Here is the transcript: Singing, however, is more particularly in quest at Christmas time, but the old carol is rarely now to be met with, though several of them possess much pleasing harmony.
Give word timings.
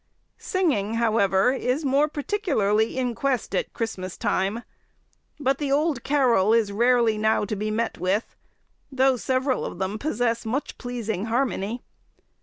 Singing, 0.39 0.95
however, 0.95 1.51
is 1.53 1.85
more 1.85 2.07
particularly 2.07 2.97
in 2.97 3.13
quest 3.13 3.53
at 3.53 3.71
Christmas 3.71 4.17
time, 4.17 4.63
but 5.39 5.59
the 5.59 5.71
old 5.71 6.03
carol 6.03 6.55
is 6.55 6.71
rarely 6.71 7.19
now 7.19 7.45
to 7.45 7.55
be 7.55 7.69
met 7.69 7.99
with, 7.99 8.35
though 8.91 9.15
several 9.15 9.63
of 9.63 9.77
them 9.77 9.99
possess 9.99 10.43
much 10.43 10.79
pleasing 10.79 11.25
harmony. 11.25 11.83